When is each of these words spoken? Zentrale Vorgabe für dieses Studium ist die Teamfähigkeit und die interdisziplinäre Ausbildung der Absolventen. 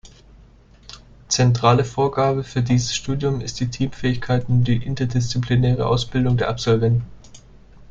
Zentrale 1.27 1.85
Vorgabe 1.85 2.43
für 2.43 2.63
dieses 2.63 2.95
Studium 2.95 3.39
ist 3.39 3.59
die 3.59 3.67
Teamfähigkeit 3.69 4.49
und 4.49 4.63
die 4.63 4.77
interdisziplinäre 4.77 5.85
Ausbildung 5.85 6.37
der 6.37 6.49
Absolventen. 6.49 7.05